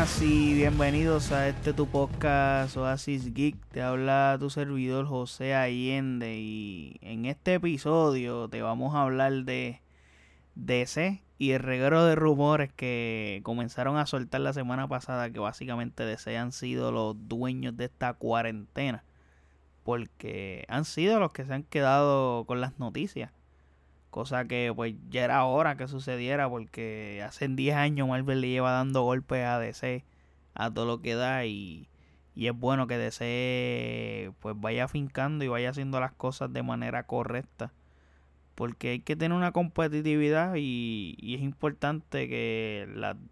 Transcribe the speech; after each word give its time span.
buenas 0.00 0.22
y 0.22 0.54
bienvenidos 0.54 1.30
a 1.30 1.46
este 1.48 1.74
tu 1.74 1.86
podcast 1.86 2.74
Oasis 2.74 3.34
Geek. 3.34 3.54
Te 3.70 3.82
habla 3.82 4.38
tu 4.40 4.48
servidor 4.48 5.04
José 5.04 5.54
Allende 5.54 6.38
y 6.38 6.96
en 7.02 7.26
este 7.26 7.54
episodio 7.54 8.48
te 8.48 8.62
vamos 8.62 8.94
a 8.94 9.02
hablar 9.02 9.44
de 9.44 9.82
DC 10.54 11.22
y 11.36 11.50
el 11.50 11.60
reguero 11.60 12.06
de 12.06 12.14
rumores 12.14 12.72
que 12.72 13.42
comenzaron 13.42 13.98
a 13.98 14.06
soltar 14.06 14.40
la 14.40 14.54
semana 14.54 14.88
pasada 14.88 15.28
que 15.28 15.38
básicamente 15.38 16.06
DC 16.06 16.34
han 16.38 16.52
sido 16.52 16.92
los 16.92 17.28
dueños 17.28 17.76
de 17.76 17.84
esta 17.84 18.14
cuarentena 18.14 19.04
porque 19.84 20.64
han 20.68 20.86
sido 20.86 21.20
los 21.20 21.32
que 21.32 21.44
se 21.44 21.52
han 21.52 21.64
quedado 21.64 22.46
con 22.46 22.62
las 22.62 22.78
noticias 22.78 23.32
Cosa 24.10 24.46
que 24.46 24.72
pues 24.74 24.94
ya 25.10 25.24
era 25.24 25.44
hora 25.44 25.76
que 25.76 25.88
sucediera 25.88 26.48
porque 26.48 27.22
hace 27.24 27.48
10 27.48 27.76
años 27.76 28.08
Marvel 28.08 28.40
le 28.40 28.48
lleva 28.48 28.72
dando 28.72 29.02
golpes 29.02 29.44
a 29.44 29.58
DC 29.58 30.04
a 30.54 30.70
todo 30.72 30.84
lo 30.86 31.00
que 31.00 31.14
da 31.14 31.44
y, 31.46 31.88
y 32.34 32.48
es 32.48 32.58
bueno 32.58 32.86
que 32.86 32.98
DC 32.98 34.32
pues 34.40 34.56
vaya 34.60 34.84
afincando 34.84 35.44
y 35.44 35.48
vaya 35.48 35.70
haciendo 35.70 36.00
las 36.00 36.12
cosas 36.12 36.52
de 36.52 36.62
manera 36.62 37.04
correcta. 37.06 37.72
Porque 38.56 38.90
hay 38.90 39.00
que 39.00 39.16
tener 39.16 39.36
una 39.36 39.52
competitividad 39.52 40.54
y, 40.56 41.16
y 41.18 41.34
es 41.36 41.40
importante 41.42 42.28
que 42.28 42.86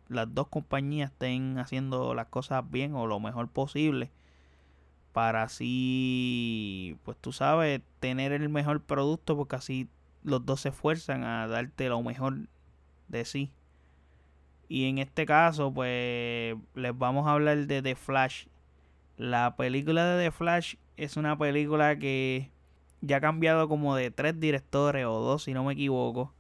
las 0.09 0.35
dos 0.35 0.49
compañías 0.49 1.11
estén 1.13 1.59
haciendo 1.59 2.15
las 2.15 2.29
cosas 2.29 2.71
bien 2.71 2.95
o 2.95 3.07
lo 3.07 3.21
mejor 3.21 3.49
posible 3.49 4.11
para 5.13 5.43
así, 5.43 6.97
pues 7.05 7.17
tú 7.21 7.33
sabes, 7.33 7.83
tener 7.99 8.31
el 8.33 8.49
mejor 8.49 8.83
producto 8.83 9.37
porque 9.37 9.57
así 9.57 9.89
los 10.23 10.45
dos 10.45 10.61
se 10.61 10.71
esfuerzan 10.71 11.25
a 11.25 11.47
darte 11.47 11.89
lo 11.89 12.03
mejor 12.03 12.49
de 13.09 13.25
sí. 13.25 13.51
Y 14.69 14.89
en 14.89 14.99
este 14.99 15.25
caso, 15.25 15.73
pues 15.73 16.57
les 16.75 16.99
vamos 16.99 17.27
a 17.27 17.33
hablar 17.33 17.67
de 17.67 17.83
The 17.83 17.95
Flash. 17.97 18.47
La 19.17 19.57
película 19.57 20.05
de 20.05 20.25
The 20.25 20.31
Flash 20.31 20.75
es 20.97 21.17
una 21.17 21.39
película 21.39 21.99
que 21.99 22.51
ya 23.01 23.17
ha 23.17 23.21
cambiado 23.21 23.69
como 23.69 23.97
de 23.97 24.11
tres 24.11 24.39
directores 24.39 25.07
o 25.07 25.21
dos, 25.21 25.45
si 25.45 25.55
no 25.55 25.65
me 25.65 25.73
equivoco. 25.73 26.35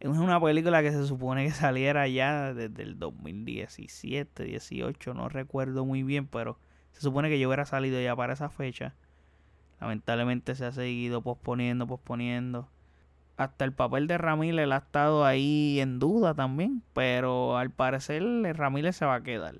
Es 0.00 0.08
una 0.08 0.40
película 0.40 0.82
que 0.82 0.92
se 0.92 1.06
supone 1.06 1.46
que 1.46 1.50
saliera 1.52 2.06
ya 2.06 2.54
desde 2.54 2.82
el 2.82 2.98
2017, 2.98 4.44
18, 4.44 5.14
no 5.14 5.28
recuerdo 5.28 5.84
muy 5.84 6.04
bien, 6.04 6.28
pero 6.28 6.58
se 6.92 7.00
supone 7.00 7.28
que 7.28 7.40
yo 7.40 7.48
hubiera 7.48 7.66
salido 7.66 8.00
ya 8.00 8.14
para 8.14 8.34
esa 8.34 8.50
fecha. 8.50 8.94
Lamentablemente 9.80 10.54
se 10.54 10.64
ha 10.66 10.72
seguido 10.72 11.22
posponiendo, 11.22 11.86
posponiendo 11.86 12.68
hasta 13.38 13.64
el 13.64 13.72
papel 13.72 14.08
de 14.08 14.18
Ramírez 14.18 14.68
ha 14.70 14.78
estado 14.78 15.24
ahí 15.24 15.78
en 15.78 16.00
duda 16.00 16.34
también, 16.34 16.82
pero 16.92 17.56
al 17.56 17.70
parecer 17.70 18.22
Ramírez 18.56 18.96
se 18.96 19.06
va 19.06 19.14
a 19.14 19.22
quedar. 19.22 19.54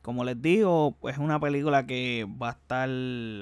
Como 0.00 0.22
les 0.22 0.40
digo, 0.40 0.96
es 1.02 1.18
una 1.18 1.40
película 1.40 1.86
que 1.86 2.24
va 2.40 2.50
a 2.50 2.52
estar 2.52 2.88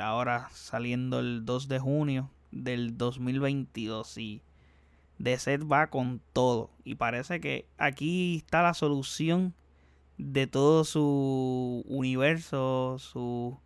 ahora 0.01 0.49
saliendo 0.53 1.21
el 1.21 1.45
2 1.45 1.69
de 1.69 1.79
junio 1.79 2.31
del 2.51 2.97
2022 2.97 4.17
y 4.17 4.41
de 5.19 5.39
set 5.39 5.61
va 5.71 5.89
con 5.89 6.23
todo. 6.33 6.71
Y 6.85 6.95
parece 6.95 7.41
que 7.41 7.67
aquí 7.77 8.37
está 8.39 8.63
la 8.63 8.73
solución 8.73 9.53
de 10.17 10.47
todo 10.47 10.85
su 10.85 11.85
universo, 11.87 12.97
su 12.99 13.59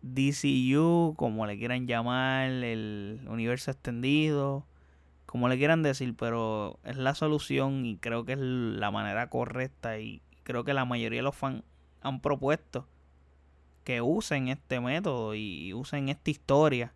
DCU, 0.00 1.12
como 1.18 1.46
le 1.46 1.58
quieran 1.58 1.86
llamar, 1.86 2.48
el 2.48 3.20
universo 3.28 3.70
extendido 3.70 4.64
como 5.32 5.48
le 5.48 5.56
quieran 5.56 5.82
decir, 5.82 6.14
pero 6.14 6.78
es 6.84 6.98
la 6.98 7.14
solución 7.14 7.86
y 7.86 7.96
creo 7.96 8.26
que 8.26 8.34
es 8.34 8.38
la 8.38 8.90
manera 8.90 9.30
correcta 9.30 9.98
y 9.98 10.20
creo 10.42 10.62
que 10.62 10.74
la 10.74 10.84
mayoría 10.84 11.20
de 11.20 11.22
los 11.22 11.34
fans 11.34 11.62
han 12.02 12.20
propuesto 12.20 12.86
que 13.82 14.02
usen 14.02 14.48
este 14.48 14.78
método 14.78 15.34
y 15.34 15.72
usen 15.72 16.10
esta 16.10 16.30
historia 16.30 16.92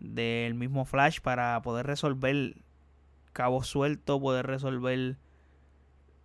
del 0.00 0.52
mismo 0.52 0.84
Flash 0.84 1.20
para 1.20 1.62
poder 1.62 1.86
resolver 1.86 2.56
cabos 3.32 3.68
sueltos, 3.68 4.20
poder 4.20 4.46
resolver 4.46 5.16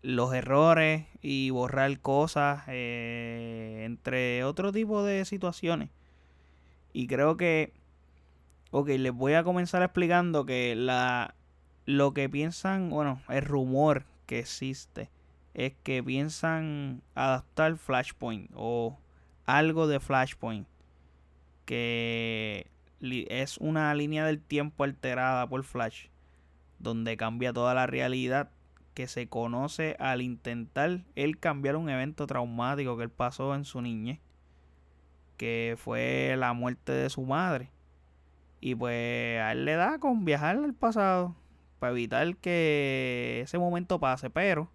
los 0.01 0.33
errores 0.33 1.05
y 1.21 1.49
borrar 1.51 1.97
cosas, 2.01 2.63
eh, 2.67 3.83
entre 3.85 4.43
otro 4.43 4.73
tipo 4.73 5.01
de 5.05 5.23
situaciones. 5.23 5.91
Y 6.91 7.07
creo 7.07 7.37
que 7.37 7.71
Ok, 8.71 8.87
les 8.87 9.11
voy 9.11 9.33
a 9.33 9.43
comenzar 9.43 9.83
explicando 9.83 10.45
que 10.45 10.75
la 10.75 11.35
lo 11.85 12.13
que 12.13 12.29
piensan, 12.29 12.89
bueno, 12.89 13.21
el 13.27 13.41
rumor 13.41 14.05
que 14.25 14.39
existe 14.39 15.09
es 15.53 15.73
que 15.83 16.01
piensan 16.01 17.01
adaptar 17.13 17.75
Flashpoint 17.75 18.49
o 18.55 18.97
algo 19.45 19.87
de 19.87 19.99
Flashpoint 19.99 20.67
que 21.65 22.67
es 23.01 23.57
una 23.57 23.93
línea 23.93 24.25
del 24.25 24.39
tiempo 24.39 24.85
alterada 24.85 25.47
por 25.47 25.63
Flash 25.63 26.05
donde 26.79 27.17
cambia 27.17 27.51
toda 27.51 27.73
la 27.73 27.87
realidad 27.87 28.51
que 28.93 29.07
se 29.07 29.27
conoce 29.27 29.95
al 29.99 30.21
intentar 30.21 31.01
él 31.15 31.39
cambiar 31.39 31.75
un 31.75 31.89
evento 31.89 32.27
traumático 32.27 32.95
que 32.95 33.03
él 33.03 33.09
pasó 33.09 33.53
en 33.55 33.65
su 33.65 33.81
niñez 33.81 34.19
que 35.35 35.75
fue 35.77 36.35
la 36.37 36.53
muerte 36.53 36.91
de 36.93 37.09
su 37.09 37.23
madre 37.23 37.69
y 38.61 38.75
pues 38.75 39.41
a 39.41 39.51
él 39.51 39.65
le 39.65 39.75
da 39.75 39.97
con 39.97 40.23
viajar 40.23 40.55
al 40.55 40.73
pasado 40.75 41.35
para 41.79 41.91
evitar 41.91 42.37
que 42.37 43.41
ese 43.43 43.57
momento 43.57 43.99
pase. 43.99 44.29
Pero 44.29 44.69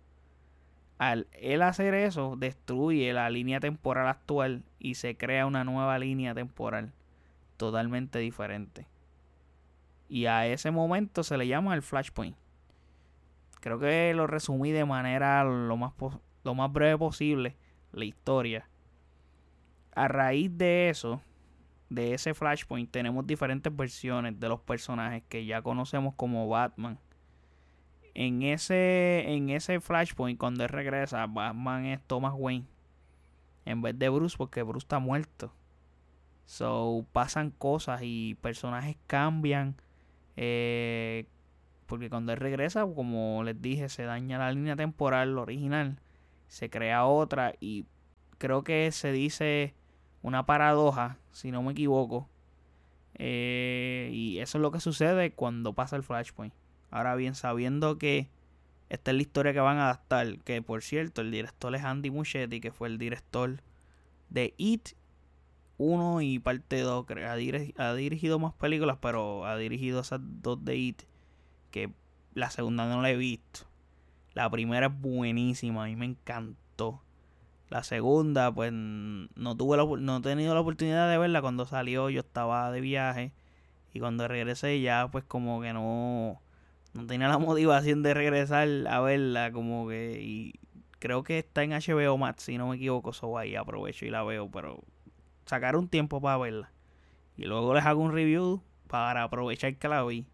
al 0.99 1.29
hacer 1.63 1.95
eso, 1.95 2.35
destruye 2.37 3.13
la 3.13 3.31
línea 3.31 3.61
temporal 3.61 4.09
actual 4.09 4.65
y 4.81 4.97
se 4.97 5.17
crea 5.17 5.47
una 5.47 5.63
nueva 5.63 5.99
línea 6.01 6.35
temporal 6.35 6.93
totalmente 7.57 8.19
diferente. 8.19 8.89
Y 10.09 10.27
a 10.27 10.47
ese 10.47 10.73
momento 10.73 11.23
se 11.23 11.39
le 11.39 11.47
llama 11.47 11.75
el 11.75 11.83
Flashpoint. 11.83 12.37
Creo 13.61 13.79
que 13.79 14.13
lo 14.15 14.27
resumí 14.27 14.73
de 14.73 14.85
manera 14.85 15.45
lo 15.45 15.77
más, 15.77 15.93
lo 16.45 16.55
más 16.55 16.73
breve 16.73 16.99
posible 16.99 17.57
la 17.93 18.05
historia. 18.05 18.69
A 19.95 20.09
raíz 20.09 20.57
de 20.57 20.91
eso, 20.91 21.21
de 21.89 22.15
ese 22.15 22.35
Flashpoint 22.35 22.91
tenemos 22.91 23.27
diferentes 23.27 23.75
versiones 23.75 24.39
de 24.41 24.49
los 24.49 24.61
personajes 24.61 25.23
que 25.29 25.47
ya 25.47 25.63
conocemos 25.63 26.15
como 26.15 26.49
Batman. 26.49 26.99
En 28.15 28.43
ese, 28.43 29.25
en 29.29 29.51
ese 29.51 29.81
Flashpoint, 29.81 30.39
cuando 30.39 30.65
él 30.65 30.71
regresa, 30.71 31.27
Batman 31.27 31.85
es 31.87 32.01
Thomas 32.07 32.33
Wayne. 32.37 32.67
En 33.65 33.83
vez 33.83 33.99
de 33.99 34.09
Bruce, 34.09 34.37
porque 34.39 34.63
Bruce 34.63 34.85
está 34.85 34.99
muerto. 34.99 35.53
So, 36.47 37.05
pasan 37.13 37.51
cosas 37.51 38.01
y 38.03 38.37
personajes 38.41 38.97
cambian. 39.07 39.77
Eh, 40.37 41.27
porque 41.87 42.09
cuando 42.09 42.33
él 42.33 42.39
regresa, 42.39 42.87
como 42.87 43.43
les 43.45 43.61
dije, 43.61 43.89
se 43.89 44.05
daña 44.05 44.39
la 44.39 44.53
línea 44.53 44.77
temporal 44.77 45.37
original. 45.39 46.01
Se 46.49 46.71
crea 46.71 47.05
otra 47.05 47.55
y 47.61 47.87
creo 48.39 48.63
que 48.65 48.91
se 48.93 49.13
dice 49.13 49.75
una 50.27 50.45
paradoja, 50.45 51.19
si 51.31 51.53
no 51.53 51.63
me 51.63 51.71
equivoco. 51.71 52.29
Eh, 53.15 54.11
y 54.13 54.41
eso 54.41 54.59
es 54.59 54.63
lo 54.63 54.73
que 54.73 54.81
sucede 54.81 55.31
cuando 55.31 55.73
pasa 55.73 55.95
el 55.95 56.03
Flashpoint. 56.03 56.53
Ahora 56.91 57.15
bien, 57.15 57.37
sabiendo 57.37 57.97
que 57.97 58.29
esta 58.89 59.13
es 59.13 59.17
la 59.17 59.23
historia 59.23 59.53
que 59.53 59.61
van 59.61 59.79
a 59.79 59.85
adaptar, 59.85 60.39
que 60.41 60.61
por 60.63 60.83
cierto, 60.83 61.21
el 61.21 61.31
director 61.31 61.73
es 61.77 61.85
Andy 61.85 62.11
Muschietti, 62.11 62.61
que 62.61 62.73
fue 62.73 62.89
el 62.89 62.99
director 62.99 63.63
de 64.29 64.53
It 64.57 64.89
1 65.79 66.21
y 66.23 66.41
parte 66.41 66.81
2. 66.81 67.07
Ha, 67.25 67.33
ha 67.85 67.95
dirigido 67.95 68.41
más 68.41 68.53
películas, 68.55 68.99
pero 69.01 69.47
ha 69.47 69.57
dirigido 69.57 70.01
esas 70.01 70.19
dos 70.43 70.65
de 70.65 70.77
It, 70.77 71.03
que 71.71 71.93
la 72.35 72.51
segunda 72.51 72.89
no 72.89 73.01
la 73.01 73.11
he 73.11 73.17
visto. 73.17 73.61
La 74.35 74.51
primera 74.51 74.89
es 74.89 75.01
buenísima, 75.01 75.85
a 75.85 75.87
mí 75.87 75.95
me 75.95 76.07
encantó. 76.07 76.66
La 77.69 77.83
segunda, 77.83 78.53
pues 78.53 78.73
no 78.73 79.57
tuve 79.57 79.77
no 80.01 80.17
he 80.19 80.21
tenido 80.21 80.55
la 80.55 80.61
oportunidad 80.61 81.11
de 81.11 81.19
verla. 81.19 81.43
Cuando 81.43 81.67
salió, 81.67 82.11
yo 82.11 82.21
estaba 82.21 82.71
de 82.71 82.81
viaje. 82.81 83.33
Y 83.93 84.01
cuando 84.01 84.29
regresé 84.29 84.81
ya 84.81 85.09
pues 85.11 85.25
como 85.25 85.63
que 85.63 85.73
no 85.73 86.41
no 86.93 87.07
tenía 87.07 87.29
la 87.29 87.39
motivación 87.39 88.03
de 88.03 88.15
regresar 88.15 88.69
a 88.89 89.01
verla 89.01 89.53
como 89.53 89.89
que 89.89 90.21
y 90.23 90.55
creo 90.99 91.23
que 91.23 91.39
está 91.39 91.63
en 91.63 91.71
HBO 91.71 92.19
Max 92.19 92.45
si 92.45 92.59
no 92.59 92.69
me 92.69 92.77
equivoco, 92.77 93.13
so 93.13 93.39
ahí 93.39 93.55
aprovecho 93.55 94.07
y 94.07 94.11
la 94.11 94.23
veo, 94.23 94.51
pero 94.51 94.83
sacar 95.47 95.77
un 95.77 95.89
tiempo 95.89 96.21
para 96.21 96.39
verla. 96.39 96.73
Y 97.37 97.45
luego 97.45 97.75
les 97.75 97.85
hago 97.85 98.03
un 98.03 98.13
review 98.13 98.63
para 98.87 99.23
aprovechar 99.23 99.77
que 99.77 99.89
la 99.89 100.05
vi. 100.05 100.27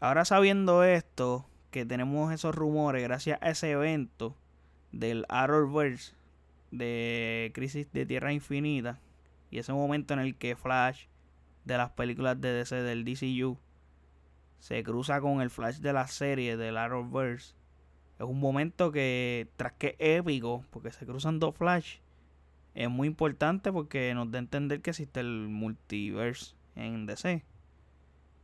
Ahora 0.00 0.24
sabiendo 0.24 0.84
esto, 0.84 1.46
que 1.70 1.84
tenemos 1.84 2.32
esos 2.32 2.54
rumores 2.54 3.02
gracias 3.02 3.38
a 3.42 3.50
ese 3.50 3.72
evento 3.72 4.36
del 4.92 5.24
Arrowverse 5.28 6.14
de 6.70 7.50
Crisis 7.54 7.90
de 7.92 8.06
Tierra 8.06 8.32
Infinita 8.32 9.00
y 9.50 9.58
ese 9.58 9.72
momento 9.72 10.14
en 10.14 10.20
el 10.20 10.36
que 10.36 10.56
Flash 10.56 11.06
de 11.64 11.76
las 11.76 11.90
películas 11.90 12.40
de 12.40 12.52
DC 12.52 12.76
del 12.76 13.04
DCU 13.04 13.58
se 14.58 14.82
cruza 14.82 15.20
con 15.20 15.40
el 15.40 15.50
Flash 15.50 15.78
de 15.78 15.92
la 15.92 16.06
serie 16.06 16.56
del 16.56 16.76
Arrowverse, 16.76 17.54
es 18.18 18.26
un 18.26 18.38
momento 18.38 18.92
que, 18.92 19.48
tras 19.56 19.72
que 19.72 19.96
épico, 19.98 20.62
porque 20.70 20.92
se 20.92 21.06
cruzan 21.06 21.38
dos 21.38 21.56
Flash, 21.56 22.00
es 22.74 22.90
muy 22.90 23.08
importante 23.08 23.72
porque 23.72 24.12
nos 24.14 24.30
da 24.30 24.38
a 24.38 24.42
entender 24.42 24.82
que 24.82 24.90
existe 24.90 25.20
el 25.20 25.48
multiverse 25.48 26.54
en 26.76 27.06
DC. 27.06 27.42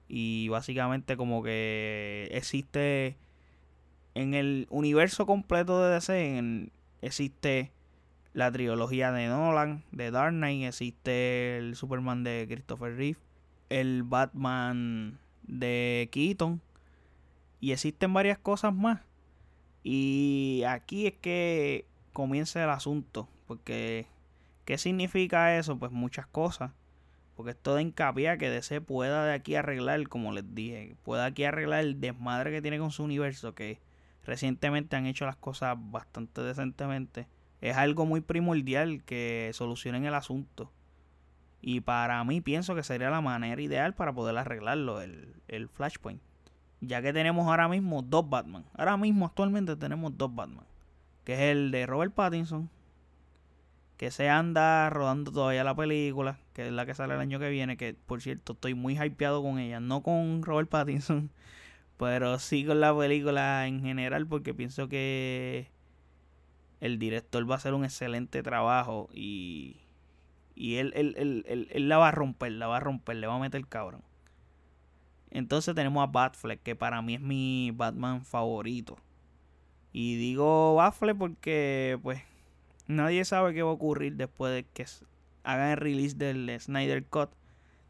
Y 0.08 0.49
básicamente 0.49 1.19
como 1.19 1.43
que 1.43 2.29
existe 2.32 3.19
en 4.14 4.32
el 4.32 4.67
universo 4.70 5.26
completo 5.26 5.82
de 5.84 5.93
DC, 5.94 6.70
existe 7.02 7.70
la 8.36 8.52
trilogía 8.52 9.12
de 9.12 9.28
Nolan, 9.28 9.82
de 9.92 10.10
Dark 10.10 10.34
Knight, 10.34 10.64
existe 10.64 11.56
el 11.56 11.74
Superman 11.74 12.22
de 12.22 12.44
Christopher 12.46 12.94
Reeve, 12.94 13.18
el 13.70 14.02
Batman 14.02 15.18
de 15.44 16.10
Keaton 16.12 16.60
y 17.60 17.72
existen 17.72 18.12
varias 18.12 18.36
cosas 18.36 18.74
más. 18.74 19.00
Y 19.82 20.64
aquí 20.68 21.06
es 21.06 21.14
que 21.14 21.86
comienza 22.12 22.62
el 22.62 22.68
asunto, 22.68 23.26
porque 23.46 24.06
¿qué 24.66 24.76
significa 24.76 25.56
eso? 25.56 25.78
Pues 25.78 25.90
muchas 25.90 26.26
cosas. 26.26 26.72
Porque 27.36 27.52
esto 27.52 27.72
da 27.72 27.80
hincapié 27.80 28.36
que 28.36 28.50
DC 28.50 28.82
pueda 28.82 29.24
de 29.24 29.32
aquí 29.32 29.54
arreglar, 29.54 30.06
como 30.08 30.32
les 30.32 30.54
dije, 30.54 30.94
pueda 31.04 31.24
aquí 31.24 31.44
arreglar 31.44 31.80
el 31.84 32.02
desmadre 32.02 32.50
que 32.50 32.60
tiene 32.60 32.78
con 32.78 32.90
su 32.90 33.02
universo, 33.02 33.54
que 33.54 33.80
recientemente 34.26 34.94
han 34.94 35.06
hecho 35.06 35.24
las 35.24 35.36
cosas 35.36 35.78
bastante 35.78 36.42
decentemente. 36.42 37.28
Es 37.66 37.76
algo 37.76 38.06
muy 38.06 38.20
primordial 38.20 39.02
que 39.02 39.50
solucionen 39.52 40.04
el 40.04 40.14
asunto. 40.14 40.70
Y 41.60 41.80
para 41.80 42.22
mí 42.22 42.40
pienso 42.40 42.76
que 42.76 42.84
sería 42.84 43.10
la 43.10 43.20
manera 43.20 43.60
ideal 43.60 43.92
para 43.92 44.12
poder 44.12 44.38
arreglarlo, 44.38 45.00
el, 45.00 45.34
el 45.48 45.68
Flashpoint. 45.68 46.22
Ya 46.80 47.02
que 47.02 47.12
tenemos 47.12 47.48
ahora 47.48 47.66
mismo 47.66 48.02
dos 48.02 48.30
Batman. 48.30 48.64
Ahora 48.76 48.96
mismo 48.96 49.26
actualmente 49.26 49.74
tenemos 49.74 50.16
dos 50.16 50.32
Batman. 50.32 50.64
Que 51.24 51.34
es 51.34 51.40
el 51.40 51.72
de 51.72 51.86
Robert 51.86 52.14
Pattinson. 52.14 52.70
Que 53.96 54.12
se 54.12 54.28
anda 54.28 54.88
rodando 54.88 55.32
todavía 55.32 55.64
la 55.64 55.74
película. 55.74 56.38
Que 56.52 56.69
es 56.69 56.72
la 56.72 56.86
que 56.86 56.94
sale 56.94 57.14
el 57.14 57.20
año 57.20 57.40
que 57.40 57.50
viene. 57.50 57.76
Que 57.76 57.94
por 57.94 58.22
cierto 58.22 58.52
estoy 58.52 58.74
muy 58.74 58.96
hypeado 58.96 59.42
con 59.42 59.58
ella. 59.58 59.80
No 59.80 60.04
con 60.04 60.44
Robert 60.44 60.69
Pattinson. 60.69 61.32
Pero 61.98 62.38
sí 62.38 62.64
con 62.64 62.78
la 62.78 62.96
película 62.96 63.66
en 63.66 63.80
general. 63.80 64.28
Porque 64.28 64.54
pienso 64.54 64.88
que 64.88 65.74
el 66.81 66.99
director 66.99 67.49
va 67.49 67.55
a 67.55 67.58
hacer 67.58 67.75
un 67.75 67.84
excelente 67.84 68.43
trabajo. 68.43 69.08
Y, 69.12 69.81
y 70.55 70.76
él, 70.76 70.93
él, 70.94 71.14
él, 71.17 71.69
él, 71.70 71.88
la 71.88 71.99
va 71.99 72.08
a 72.08 72.12
romper. 72.12 72.52
La 72.52 72.67
va 72.67 72.78
a 72.78 72.81
romper. 72.81 73.17
Le 73.17 73.26
va 73.26 73.37
a 73.37 73.38
meter 73.38 73.67
cabrón. 73.67 74.02
Entonces 75.31 75.75
tenemos 75.75 76.02
a 76.02 76.11
Batfleck, 76.11 76.62
que 76.62 76.76
para 76.76 77.02
mí 77.02 77.14
es 77.14 77.20
mi 77.20 77.73
Batman 77.75 78.25
favorito. 78.25 78.96
Y 79.93 80.17
digo 80.17 80.75
Batfleck 80.76 81.17
porque, 81.17 81.99
pues, 82.02 82.23
nadie 82.87 83.25
sabe 83.25 83.55
qué 83.55 83.62
va 83.62 83.70
a 83.70 83.75
ocurrir 83.75 84.17
después 84.17 84.52
de 84.52 84.64
que 84.64 84.87
hagan 85.43 85.70
el 85.70 85.76
release 85.76 86.17
del 86.17 86.55
Snyder 86.61 87.05
Cut. 87.05 87.31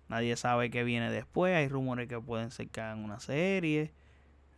Nadie 0.09 0.37
sabe 0.37 0.71
qué 0.71 0.85
viene 0.85 1.11
después. 1.11 1.55
Hay 1.55 1.69
rumores 1.69 2.09
que 2.09 2.21
pueden 2.21 2.51
ser 2.51 2.69
que 2.69 2.81
hagan 2.81 3.03
una 3.05 3.19
serie. 3.19 3.93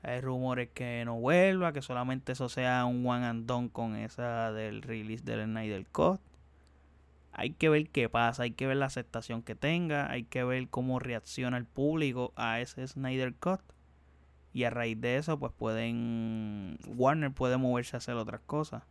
Hay 0.02 0.20
rumores 0.20 0.68
que 0.70 1.02
no 1.04 1.18
vuelva, 1.18 1.72
que 1.72 1.82
solamente 1.82 2.32
eso 2.32 2.48
sea 2.48 2.84
un 2.84 3.04
one 3.06 3.26
and 3.26 3.46
done 3.46 3.70
con 3.70 3.96
esa 3.96 4.52
del 4.52 4.82
release 4.82 5.24
del 5.24 5.44
Snyder 5.44 5.86
Cut 5.86 6.20
hay 7.38 7.50
que 7.50 7.68
ver 7.68 7.88
qué 7.90 8.08
pasa, 8.08 8.42
hay 8.42 8.50
que 8.50 8.66
ver 8.66 8.78
la 8.78 8.86
aceptación 8.86 9.42
que 9.42 9.54
tenga, 9.54 10.10
hay 10.10 10.24
que 10.24 10.42
ver 10.42 10.68
cómo 10.68 10.98
reacciona 10.98 11.56
el 11.56 11.66
público 11.66 12.32
a 12.34 12.58
ese 12.58 12.84
Snyder 12.88 13.32
Cut. 13.32 13.60
Y 14.52 14.64
a 14.64 14.70
raíz 14.70 15.00
de 15.00 15.18
eso, 15.18 15.38
pues 15.38 15.52
pueden. 15.52 16.78
Warner 16.84 17.30
puede 17.30 17.56
moverse 17.56 17.94
a 17.94 17.98
hacer 17.98 18.16
otras 18.16 18.40
cosas. 18.40 18.82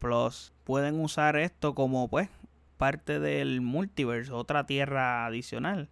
Plus, 0.00 0.52
pueden 0.64 0.98
usar 1.00 1.36
esto 1.36 1.76
como, 1.76 2.08
pues, 2.08 2.28
parte 2.78 3.20
del 3.20 3.60
multiverse, 3.60 4.32
otra 4.32 4.66
tierra 4.66 5.24
adicional. 5.24 5.88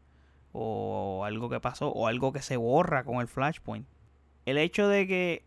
O 0.50 1.22
algo 1.24 1.48
que 1.48 1.60
pasó, 1.60 1.90
o 1.90 2.08
algo 2.08 2.32
que 2.32 2.42
se 2.42 2.56
borra 2.56 3.04
con 3.04 3.20
el 3.20 3.28
Flashpoint. 3.28 3.86
El 4.46 4.56
hecho 4.56 4.88
de 4.88 5.06
que 5.06 5.44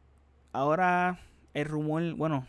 ahora 0.53 1.19
el 1.55 1.65
rumor, 1.65 2.13
bueno, 2.13 2.45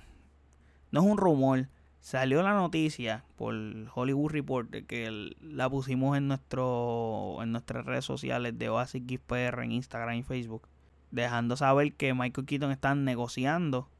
no 0.90 1.00
es 1.00 1.06
un 1.06 1.16
rumor, 1.16 1.68
Salió 2.00 2.42
la 2.42 2.54
noticia 2.54 3.24
por 3.36 3.54
Hollywood 3.94 4.32
Reporter 4.32 4.84
que 4.86 5.36
la 5.42 5.68
pusimos 5.68 6.16
en 6.16 6.28
nuestro 6.28 7.36
en 7.42 7.52
nuestras 7.52 7.84
redes 7.84 8.06
sociales 8.06 8.58
de 8.58 8.70
Oasis 8.70 9.02
PR 9.26 9.62
en 9.62 9.72
Instagram 9.72 10.16
y 10.16 10.22
Facebook, 10.22 10.66
dejando 11.10 11.56
saber 11.56 11.92
que 11.92 12.14
Michael 12.14 12.46
Keaton 12.46 12.70
está 12.70 12.94
negociando 12.94 13.90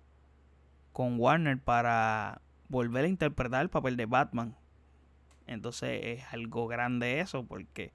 con 0.95 1.21
Warner 1.21 1.59
para 1.59 2.41
volver 2.69 3.05
a 3.05 3.09
interpretar 3.09 3.61
el 3.61 3.69
papel 3.69 3.99
de 3.99 4.07
Batman. 4.07 4.57
Entonces 5.47 6.01
es 6.03 6.25
algo 6.33 6.69
grande 6.69 7.21
eso 7.21 7.45
porque 7.45 7.93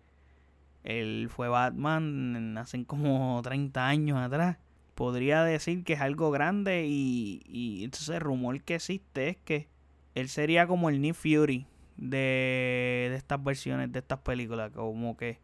él 0.85 1.29
fue 1.29 1.49
Batman 1.49 2.57
hace 2.57 2.85
como 2.85 3.41
30 3.43 3.87
años 3.87 4.19
atrás. 4.19 4.57
Podría 4.93 5.43
decir 5.43 5.83
que 5.83 5.93
es 5.93 6.01
algo 6.01 6.31
grande 6.31 6.85
y, 6.87 7.41
y 7.47 7.83
entonces 7.83 8.09
el 8.09 8.21
rumor 8.21 8.61
que 8.61 8.75
existe 8.75 9.29
es 9.29 9.37
que 9.37 9.67
él 10.13 10.29
sería 10.29 10.67
como 10.67 10.89
el 10.89 11.01
Nick 11.01 11.15
Fury 11.15 11.65
de, 11.97 13.11
estas 13.15 13.43
versiones 13.43 13.91
de 13.91 13.99
estas 13.99 14.19
películas. 14.19 14.71
Como 14.71 15.17
que 15.17 15.39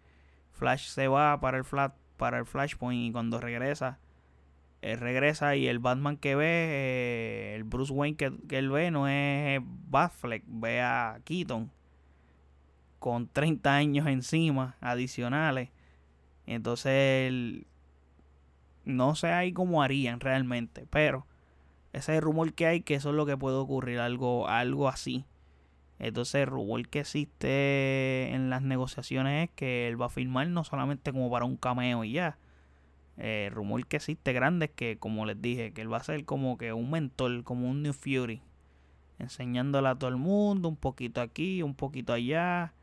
Flash 0.52 0.88
se 0.88 1.08
va 1.08 1.40
para 1.42 1.58
el, 1.58 1.64
flat, 1.64 1.96
para 2.18 2.38
el 2.38 2.46
Flashpoint 2.46 3.10
y 3.10 3.12
cuando 3.12 3.40
regresa, 3.40 4.00
él 4.82 5.00
regresa 5.00 5.56
y 5.56 5.68
el 5.68 5.80
Batman 5.80 6.18
que 6.18 6.36
ve, 6.36 6.46
eh, 6.46 7.56
el 7.56 7.64
Bruce 7.64 7.92
Wayne 7.92 8.16
que, 8.16 8.58
él 8.58 8.70
ve, 8.70 8.92
no 8.92 9.08
es 9.08 9.60
Batfleck, 9.64 10.44
ve 10.48 10.82
a 10.82 11.20
Keaton 11.26 11.72
con 13.01 13.27
30 13.27 13.75
años 13.75 14.06
encima 14.06 14.77
adicionales. 14.80 15.69
Entonces, 16.45 17.65
no 18.86 19.15
sé 19.15 19.31
ahí 19.31 19.53
cómo 19.53 19.81
harían 19.81 20.19
realmente, 20.19 20.86
pero 20.92 21.25
ese 21.94 22.21
rumor 22.21 22.53
que 22.53 22.68
hay 22.68 22.81
que 22.81 22.94
eso 22.94 23.09
es 23.09 23.15
lo 23.15 23.25
que 23.25 23.36
puede 23.36 23.56
ocurrir, 23.56 23.98
algo, 23.98 24.48
algo 24.48 24.88
así. 24.88 25.25
Entonces 25.98 26.44
el 26.44 26.48
rumor 26.48 26.88
que 26.89 27.00
existe 27.00 28.30
en 28.36 28.51
las 28.51 28.62
negociaciones 28.62 29.50
es 29.50 29.56
que 29.56 29.88
él 29.88 30.00
va 30.00 30.06
a 30.06 30.09
firmar 30.09 30.48
no 30.50 30.63
solamente 30.63 31.12
como 31.12 31.31
para 31.31 31.45
un 31.45 31.57
cameo 31.57 32.03
y 32.03 32.12
ya. 32.12 32.38
el 33.18 33.51
rumor 33.51 33.83
que 33.88 33.98
existe 33.98 34.31
grande 34.31 34.65
es 34.65 34.71
que, 34.74 34.98
como 35.00 35.25
les 35.25 35.42
dije, 35.42 35.74
que 35.74 35.81
él 35.81 35.91
va 35.91 35.98
a 35.98 36.03
ser 36.03 36.24
como 36.25 36.60
que 36.60 36.72
un 36.72 36.91
mentor, 36.91 37.43
como 37.43 37.67
un 37.67 37.81
New 37.81 37.93
Fury. 37.93 38.43
Enseñándole 39.17 39.88
a 39.88 39.96
todo 39.96 40.10
el 40.12 40.17
mundo, 40.17 40.70
un 40.70 40.75
poquito 40.75 41.20
aquí, 41.20 41.63
un 41.63 41.74
poquito 41.74 42.13
allá. 42.13 42.74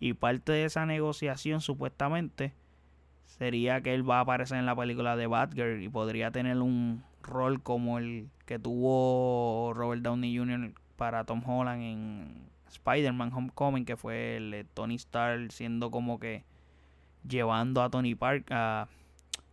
Y 0.00 0.14
parte 0.14 0.52
de 0.52 0.64
esa 0.64 0.86
negociación 0.86 1.60
supuestamente 1.60 2.54
sería 3.26 3.82
que 3.82 3.94
él 3.94 4.08
va 4.08 4.18
a 4.18 4.20
aparecer 4.20 4.58
en 4.58 4.66
la 4.66 4.74
película 4.74 5.14
de 5.14 5.26
Batgirl 5.26 5.82
y 5.82 5.88
podría 5.88 6.30
tener 6.30 6.56
un 6.58 7.04
rol 7.22 7.62
como 7.62 7.98
el 7.98 8.28
que 8.46 8.58
tuvo 8.58 9.72
Robert 9.74 10.02
Downey 10.02 10.36
Jr. 10.36 10.72
para 10.96 11.24
Tom 11.24 11.42
Holland 11.46 11.82
en 11.82 12.50
Spider-Man 12.68 13.32
Homecoming, 13.32 13.84
que 13.84 13.96
fue 13.96 14.38
el 14.38 14.66
Tony 14.74 14.94
Stark 14.94 15.52
siendo 15.52 15.90
como 15.90 16.18
que 16.18 16.44
llevando 17.28 17.82
a 17.82 17.90
Tony 17.90 18.14
Park, 18.14 18.46
a 18.50 18.88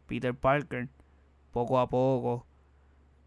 Peter 0.08 0.34
Parker 0.34 0.88
poco 1.51 1.80
a 1.80 1.89
poco 1.89 2.46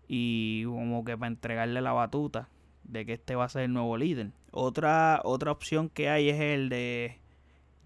y 0.08 0.64
como 0.64 1.04
que 1.04 1.16
para 1.18 1.28
entregarle 1.28 1.80
la 1.82 1.92
batuta 1.92 2.48
de 2.90 3.06
que 3.06 3.14
este 3.14 3.34
va 3.34 3.44
a 3.44 3.48
ser 3.48 3.62
el 3.62 3.72
nuevo 3.72 3.96
líder. 3.96 4.32
Otra, 4.50 5.20
otra 5.24 5.52
opción 5.52 5.88
que 5.88 6.08
hay 6.08 6.28
es 6.28 6.40
el 6.40 6.68
de 6.68 7.18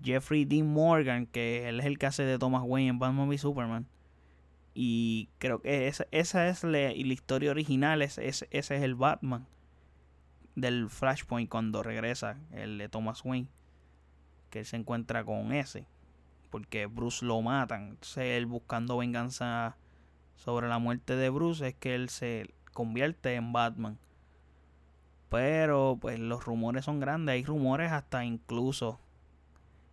Jeffrey 0.03 0.45
Dean 0.45 0.67
Morgan, 0.67 1.27
que 1.27 1.69
él 1.69 1.81
es 1.81 1.87
el 1.87 1.99
que 1.99 2.07
hace 2.07 2.25
de 2.25 2.39
Thomas 2.39 2.63
Wayne 2.65 2.91
en 2.91 2.99
Batman 2.99 3.29
v 3.29 3.39
Superman. 3.39 3.87
Y 4.75 5.29
creo 5.39 5.61
que 5.61 5.87
esa, 5.87 6.07
esa 6.11 6.49
es 6.49 6.65
la, 6.65 6.93
historia 6.93 7.51
original, 7.51 8.03
ese, 8.03 8.27
es 8.51 8.71
el 8.71 8.95
Batman 8.97 9.47
del 10.57 10.89
Flashpoint 10.91 11.49
cuando 11.49 11.83
regresa, 11.83 12.39
el 12.53 12.79
de 12.79 12.89
Thomas 12.89 13.25
Wayne, 13.25 13.49
que 14.51 14.61
él 14.61 14.67
se 14.67 14.77
encuentra 14.77 15.25
con 15.25 15.53
ese, 15.53 15.87
porque 16.51 16.87
Bruce 16.87 17.25
lo 17.25 17.41
matan. 17.41 17.91
Entonces 17.91 18.25
él 18.37 18.47
buscando 18.47 18.97
venganza 18.97 19.77
sobre 20.37 20.69
la 20.69 20.79
muerte 20.79 21.15
de 21.17 21.31
Bruce 21.31 21.69
es 21.69 21.75
que 21.75 21.95
él 21.95 22.09
se 22.09 22.53
convierte 22.73 23.35
en 23.35 23.53
Batman. 23.53 23.99
Pero 25.29 25.99
pues 26.01 26.19
los 26.19 26.45
rumores 26.45 26.85
son 26.85 27.01
grandes, 27.01 27.35
hay 27.35 27.45
rumores 27.45 27.93
hasta 27.93 28.25
incluso. 28.25 29.01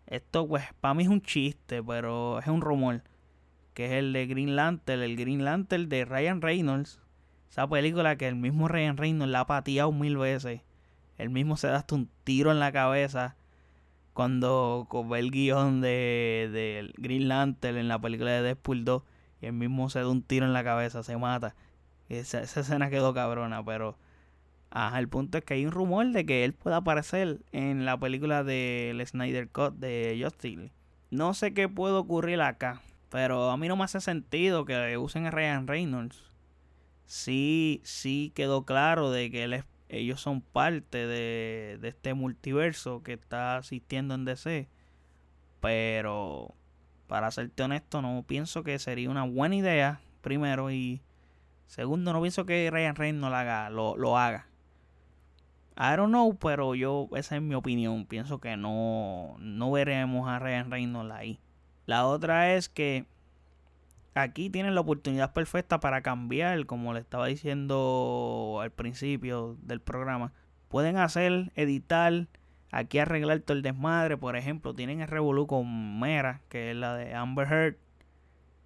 Esto 0.08 0.48
pues 0.48 0.64
para 0.82 0.94
mí 0.94 1.04
es 1.04 1.10
un 1.10 1.22
chiste, 1.22 1.82
pero 1.82 2.40
es 2.40 2.48
un 2.48 2.62
rumor 2.62 3.02
que 3.74 3.86
es 3.86 3.92
el 3.94 4.14
de 4.14 4.28
Green 4.28 4.56
Lantern, 4.56 5.02
el 5.02 5.16
Green 5.16 5.46
Lantern 5.46 5.90
de 5.90 6.06
Ryan 6.06 6.42
Reynolds. 6.42 7.00
Esa 7.50 7.68
película 7.68 8.16
que 8.18 8.28
el 8.28 8.36
mismo 8.36 8.68
Ryan 8.68 8.98
Reynolds 8.98 9.32
la 9.32 9.42
ha 9.42 9.48
pateado 9.48 9.92
mil 9.92 10.18
veces. 10.18 10.62
Él 11.18 11.30
mismo 11.30 11.58
se 11.58 11.68
da 11.68 11.78
hasta 11.78 11.96
un 11.96 12.10
tiro 12.24 12.52
en 12.52 12.60
la 12.60 12.72
cabeza 12.72 13.36
cuando 14.14 14.88
ve 15.10 15.20
el 15.20 15.32
guion 15.32 15.82
de, 15.82 16.50
de 16.52 16.92
Green 16.98 17.28
Lantern 17.28 17.78
en 17.78 17.88
la 17.88 18.00
película 18.00 18.32
de 18.32 18.42
Deadpool 18.42 18.84
2 18.84 19.04
y 19.42 19.46
él 19.48 19.54
mismo 19.54 19.90
se 19.90 20.00
da 20.00 20.08
un 20.08 20.22
tiro 20.22 20.46
en 20.46 20.54
la 20.54 20.64
cabeza, 20.64 21.04
se 21.04 21.18
mata. 21.18 21.56
Esa, 22.10 22.42
esa 22.42 22.60
escena 22.62 22.90
quedó 22.90 23.14
cabrona, 23.14 23.64
pero... 23.64 23.98
Ajá, 24.72 25.00
el 25.00 25.10
punto 25.10 25.38
es 25.38 25.44
que 25.44 25.56
hay 25.56 25.66
un 25.66 25.74
rumor 25.74 26.08
de 26.12 26.26
que 26.26 26.46
él 26.46 26.54
pueda 26.54 26.78
aparecer 26.78 27.42
en 27.52 27.86
la 27.86 28.00
película 28.00 28.46
del 28.46 29.06
Snyder 29.06 29.50
Cut 29.50 29.76
de 29.76 30.18
Justice 30.24 30.72
No 31.10 31.34
sé 31.34 31.54
qué 31.54 31.68
puede 31.68 31.96
ocurrir 31.96 32.42
acá, 32.42 32.82
pero 33.10 33.52
a 33.52 33.58
mí 33.58 33.68
no 33.68 33.76
me 33.76 33.84
hace 33.84 34.00
sentido 34.00 34.64
que 34.64 34.98
usen 34.98 35.26
a 35.26 35.32
Ryan 35.32 35.68
Reynolds. 35.68 36.24
Sí, 37.06 37.82
sí 37.84 38.32
quedó 38.34 38.64
claro 38.64 39.12
de 39.12 39.30
que 39.30 39.44
él 39.44 39.64
ellos 39.90 40.22
son 40.22 40.40
parte 40.40 41.06
de, 41.06 41.78
de 41.82 41.90
este 41.90 42.14
multiverso 42.14 43.04
que 43.04 43.12
está 43.12 43.58
asistiendo 43.58 44.16
en 44.16 44.24
DC. 44.24 44.70
Pero, 45.60 46.56
para 47.08 47.30
serte 47.32 47.64
honesto, 47.64 48.02
no 48.02 48.24
pienso 48.26 48.64
que 48.64 48.80
sería 48.80 49.10
una 49.10 49.26
buena 49.26 49.58
idea, 49.58 50.00
primero, 50.22 50.72
y 50.72 51.02
segundo, 51.68 52.14
no 52.14 52.22
pienso 52.22 52.46
que 52.46 52.70
Ryan 52.72 52.96
Reynolds 52.96 53.32
lo 53.32 53.36
haga. 53.36 53.70
Lo 53.70 54.18
haga. 54.18 54.51
I 55.78 55.96
don't 55.96 56.10
know, 56.10 56.38
pero 56.38 56.76
yo, 56.76 57.10
esa 57.16 57.38
es 57.38 57.42
mi 57.42 57.56
opinión. 57.56 58.06
Pienso 58.06 58.40
que 58.40 58.58
no, 58.58 59.36
no 59.40 59.72
veremos 59.72 60.28
a 60.28 60.40
Ryan 60.40 60.70
Reynolds 60.70 61.14
ahí. 61.14 61.40
La 61.86 62.06
otra 62.06 62.54
es 62.54 62.70
que 62.70 63.06
aquí 64.14 64.50
tienen 64.50 64.76
la 64.76 64.82
oportunidad 64.82 65.34
perfecta 65.34 65.80
para 65.80 66.02
cambiar, 66.02 66.66
como 66.66 66.94
le 66.94 67.00
estaba 67.00 67.28
diciendo 67.28 68.60
al 68.62 68.72
principio 68.72 69.58
del 69.62 69.82
programa. 69.82 70.34
Pueden 70.68 70.98
hacer, 70.98 71.52
editar, 71.56 72.28
aquí 72.72 73.00
arreglar 73.00 73.40
todo 73.40 73.58
el 73.58 73.64
desmadre. 73.64 74.18
Por 74.18 74.36
ejemplo, 74.36 74.74
tienen 74.74 75.02
el 75.02 75.08
Revolu 75.08 75.48
con 75.48 76.00
Mera, 76.00 76.42
que 76.50 76.72
es 76.72 76.78
la 76.78 76.96
de 76.96 77.14
Amber 77.16 77.48
Heard, 77.52 77.78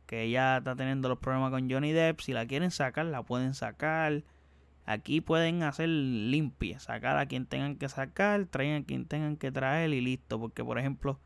que 0.05 0.23
ella 0.23 0.57
está 0.57 0.75
teniendo 0.75 1.09
los 1.09 1.19
problemas 1.19 1.51
con 1.51 1.69
Johnny 1.69 1.91
Depp. 1.93 2.19
Si 2.19 2.33
la 2.33 2.45
quieren 2.45 2.71
sacar, 2.71 3.05
la 3.05 3.23
pueden 3.23 3.53
sacar 3.53 4.23
Aquí 4.85 5.19
pueden 5.19 5.63
hacer 5.63 5.89
limpia, 5.89 6.79
sacar 6.79 7.17
a 7.17 7.25
quien 7.25 7.47
tengan 7.47 7.75
que 7.75 7.89
sacar, 7.89 8.45
traer 8.45 8.81
a 8.81 8.85
quien 8.85 9.05
tengan 9.05 9.35
que 9.35 9.51
traer 9.51 9.91
y 9.91 10.01
listo. 10.01 10.39
Porque, 10.39 10.63
por 10.63 10.77
ejemplo, 10.77 11.19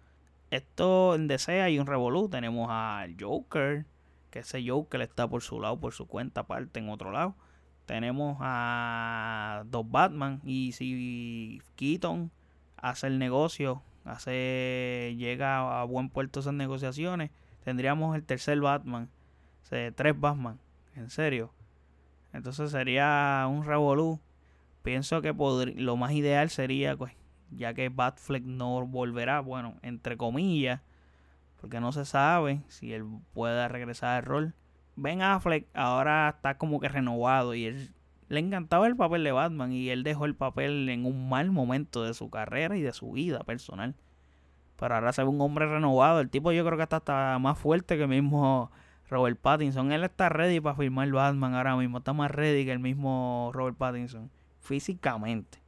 esto 0.49 1.15
en 1.15 1.27
DC 1.27 1.61
hay 1.61 1.77
un 1.77 1.85
revolú. 1.85 2.29
Tenemos 2.29 2.69
al 2.71 3.17
Joker, 3.19 3.85
que 4.31 4.39
ese 4.39 4.65
Joker 4.65 5.01
está 5.01 5.27
por 5.27 5.41
su 5.41 5.59
lado, 5.59 5.77
por 5.79 5.93
su 5.93 6.07
cuenta 6.07 6.41
aparte 6.41 6.79
en 6.79 6.89
otro 6.89 7.11
lado. 7.11 7.35
Tenemos 7.85 8.37
a 8.39 9.63
dos 9.65 9.89
Batman. 9.89 10.41
Y 10.45 10.71
si 10.71 11.61
Keaton 11.75 12.31
hace 12.77 13.07
el 13.07 13.19
negocio, 13.19 13.83
hace, 14.05 15.15
llega 15.17 15.81
a 15.81 15.83
buen 15.83 16.09
puerto 16.09 16.39
esas 16.39 16.53
negociaciones, 16.53 17.31
tendríamos 17.65 18.15
el 18.15 18.23
tercer 18.23 18.61
Batman. 18.61 19.09
Tres 19.69 20.19
Batman. 20.19 20.59
En 20.95 21.09
serio 21.09 21.51
entonces 22.33 22.71
sería 22.71 23.45
un 23.49 23.65
revolú. 23.65 24.19
Pienso 24.83 25.21
que 25.21 25.33
lo 25.75 25.97
más 25.97 26.11
ideal 26.13 26.49
sería, 26.49 26.95
pues, 26.95 27.13
ya 27.51 27.73
que 27.73 27.89
Batfleck 27.89 28.43
no 28.43 28.85
volverá, 28.85 29.39
bueno, 29.41 29.75
entre 29.81 30.17
comillas, 30.17 30.81
porque 31.59 31.79
no 31.79 31.91
se 31.91 32.05
sabe 32.05 32.61
si 32.67 32.93
él 32.93 33.05
pueda 33.33 33.67
regresar 33.67 34.17
al 34.17 34.23
rol. 34.23 34.53
Ben 34.95 35.21
Affleck 35.21 35.67
ahora 35.73 36.33
está 36.35 36.57
como 36.57 36.79
que 36.79 36.89
renovado 36.89 37.55
y 37.55 37.65
él 37.65 37.93
le 38.29 38.39
encantaba 38.39 38.87
el 38.87 38.95
papel 38.95 39.23
de 39.23 39.31
Batman 39.31 39.71
y 39.71 39.89
él 39.89 40.03
dejó 40.03 40.25
el 40.25 40.35
papel 40.35 40.87
en 40.89 41.05
un 41.05 41.29
mal 41.29 41.51
momento 41.51 42.03
de 42.03 42.13
su 42.13 42.29
carrera 42.29 42.77
y 42.77 42.81
de 42.81 42.93
su 42.93 43.11
vida 43.11 43.39
personal. 43.39 43.95
Pero 44.77 44.95
ahora 44.95 45.11
se 45.11 45.23
ve 45.23 45.29
un 45.29 45.41
hombre 45.41 45.67
renovado. 45.67 46.21
El 46.21 46.29
tipo 46.29 46.51
yo 46.51 46.65
creo 46.65 46.77
que 46.77 46.83
está, 46.83 46.97
está 46.97 47.37
más 47.39 47.57
fuerte 47.57 47.97
que 47.97 48.07
mismo 48.07 48.71
Robert 49.09 49.39
Pattinson. 49.39 49.91
Él 49.91 50.03
está 50.03 50.29
ready 50.29 50.59
para 50.59 50.75
firmar 50.75 51.09
Batman 51.09 51.55
ahora 51.55 51.75
mismo. 51.75 51.97
Está 51.97 52.13
más 52.13 52.31
ready 52.31 52.65
que 52.65 52.71
el 52.71 52.79
mismo 52.79 53.49
Robert 53.53 53.77
Pattinson. 53.77 54.29
Físicamente. 54.59 55.59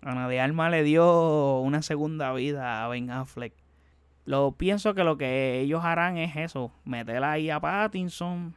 Ana 0.00 0.28
de 0.28 0.40
Alma 0.40 0.70
le 0.70 0.84
dio 0.84 1.58
una 1.60 1.82
segunda 1.82 2.32
vida 2.32 2.84
a 2.84 2.88
Ben 2.88 3.10
Affleck. 3.10 3.52
Lo 4.24 4.52
pienso 4.52 4.94
que 4.94 5.04
lo 5.04 5.16
que 5.16 5.60
ellos 5.60 5.84
harán 5.84 6.16
es 6.16 6.36
eso. 6.36 6.72
Meterla 6.84 7.32
ahí 7.32 7.50
a 7.50 7.60
Pattinson. 7.60 8.54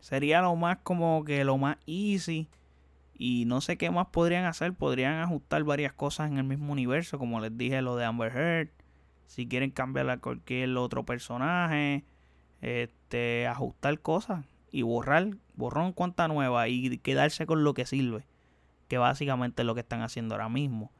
Sería 0.00 0.40
lo 0.40 0.56
más 0.56 0.78
como 0.82 1.24
que 1.24 1.44
lo 1.44 1.58
más 1.58 1.76
easy. 1.86 2.48
Y 3.14 3.44
no 3.44 3.60
sé 3.60 3.76
qué 3.76 3.90
más 3.90 4.06
podrían 4.06 4.46
hacer. 4.46 4.72
Podrían 4.72 5.20
ajustar 5.20 5.62
varias 5.64 5.92
cosas 5.92 6.30
en 6.30 6.38
el 6.38 6.44
mismo 6.44 6.72
universo. 6.72 7.18
Como 7.18 7.40
les 7.40 7.56
dije, 7.56 7.82
lo 7.82 7.96
de 7.96 8.06
Amber 8.06 8.34
Heard. 8.34 8.70
Si 9.26 9.46
quieren 9.46 9.70
cambiar 9.70 10.08
a 10.10 10.18
cualquier 10.18 10.76
otro 10.76 11.04
personaje 11.04 12.04
este, 12.62 13.46
ajustar 13.46 14.00
cosas 14.00 14.46
y 14.70 14.82
borrar, 14.82 15.36
borrón 15.54 15.92
cuenta 15.92 16.28
nueva 16.28 16.68
y 16.68 16.96
quedarse 16.98 17.44
con 17.44 17.64
lo 17.64 17.74
que 17.74 17.84
sirve, 17.84 18.24
que 18.88 18.96
básicamente 18.96 19.62
es 19.62 19.66
lo 19.66 19.74
que 19.74 19.80
están 19.80 20.00
haciendo 20.00 20.34
ahora 20.34 20.48
mismo. 20.48 20.90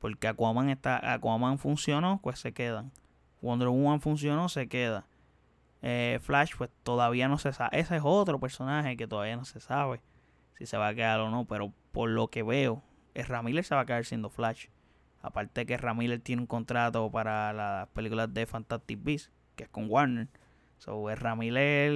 Porque 0.00 0.28
Aquaman 0.28 0.68
está, 0.68 1.14
Aquaman 1.14 1.58
funcionó, 1.58 2.20
pues 2.22 2.38
se 2.38 2.52
quedan. 2.52 2.92
Wonder 3.40 3.68
Woman 3.68 4.00
funcionó, 4.00 4.48
se 4.48 4.68
queda. 4.68 5.06
Eh, 5.82 6.18
Flash, 6.22 6.54
pues 6.56 6.70
todavía 6.82 7.28
no 7.28 7.38
se 7.38 7.52
sabe. 7.52 7.78
Ese 7.78 7.96
es 7.96 8.02
otro 8.04 8.38
personaje 8.40 8.96
que 8.96 9.06
todavía 9.06 9.36
no 9.36 9.44
se 9.44 9.60
sabe 9.60 10.00
si 10.58 10.66
se 10.66 10.76
va 10.76 10.88
a 10.88 10.94
quedar 10.94 11.20
o 11.20 11.30
no. 11.30 11.44
Pero 11.44 11.72
por 11.92 12.10
lo 12.10 12.28
que 12.28 12.42
veo, 12.42 12.82
Ramiller 13.14 13.64
se 13.64 13.74
va 13.74 13.82
a 13.82 13.86
quedar 13.86 14.04
siendo 14.04 14.28
Flash. 14.28 14.66
Aparte 15.22 15.66
que 15.66 15.76
Ramiller 15.76 16.20
tiene 16.20 16.42
un 16.42 16.46
contrato 16.46 17.10
para 17.10 17.52
las 17.52 17.88
películas 17.88 18.32
de 18.32 18.46
Fantastic 18.46 19.02
Beasts, 19.02 19.30
que 19.54 19.64
es 19.64 19.68
con 19.68 19.88
Warner. 19.88 20.28
So, 20.78 21.14
Ramírez 21.14 21.90